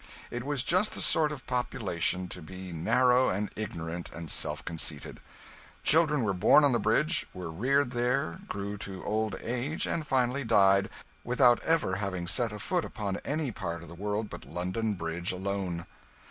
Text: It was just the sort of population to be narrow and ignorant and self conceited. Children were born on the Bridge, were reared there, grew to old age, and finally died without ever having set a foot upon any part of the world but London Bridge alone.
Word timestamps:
It 0.31 0.43
was 0.43 0.63
just 0.63 0.93
the 0.95 0.99
sort 0.99 1.31
of 1.31 1.45
population 1.45 2.27
to 2.29 2.41
be 2.41 2.71
narrow 2.71 3.29
and 3.29 3.51
ignorant 3.55 4.09
and 4.11 4.31
self 4.31 4.65
conceited. 4.65 5.19
Children 5.83 6.23
were 6.23 6.33
born 6.33 6.63
on 6.63 6.71
the 6.71 6.79
Bridge, 6.79 7.27
were 7.35 7.51
reared 7.51 7.91
there, 7.91 8.39
grew 8.47 8.77
to 8.79 9.05
old 9.05 9.35
age, 9.43 9.85
and 9.85 10.07
finally 10.07 10.43
died 10.43 10.89
without 11.23 11.61
ever 11.61 11.97
having 11.97 12.25
set 12.25 12.51
a 12.51 12.57
foot 12.57 12.83
upon 12.83 13.17
any 13.17 13.51
part 13.51 13.83
of 13.83 13.89
the 13.89 13.93
world 13.93 14.27
but 14.27 14.43
London 14.43 14.95
Bridge 14.95 15.31
alone. 15.31 15.85